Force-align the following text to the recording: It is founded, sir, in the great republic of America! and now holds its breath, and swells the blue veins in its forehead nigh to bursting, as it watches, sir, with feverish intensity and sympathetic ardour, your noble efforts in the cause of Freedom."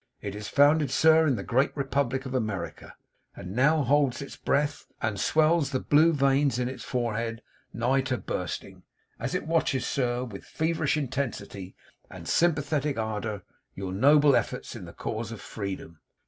It 0.19 0.33
is 0.33 0.47
founded, 0.47 0.89
sir, 0.89 1.27
in 1.27 1.35
the 1.35 1.43
great 1.43 1.77
republic 1.77 2.25
of 2.25 2.33
America! 2.33 2.95
and 3.35 3.55
now 3.55 3.83
holds 3.83 4.19
its 4.19 4.35
breath, 4.35 4.87
and 4.99 5.19
swells 5.19 5.69
the 5.69 5.79
blue 5.79 6.11
veins 6.11 6.57
in 6.57 6.67
its 6.67 6.83
forehead 6.83 7.43
nigh 7.71 8.01
to 8.05 8.17
bursting, 8.17 8.81
as 9.19 9.35
it 9.35 9.45
watches, 9.45 9.85
sir, 9.85 10.23
with 10.23 10.43
feverish 10.43 10.97
intensity 10.97 11.75
and 12.09 12.27
sympathetic 12.27 12.97
ardour, 12.97 13.43
your 13.75 13.93
noble 13.93 14.35
efforts 14.35 14.75
in 14.75 14.85
the 14.85 14.93
cause 14.93 15.31
of 15.31 15.39
Freedom." 15.39 15.99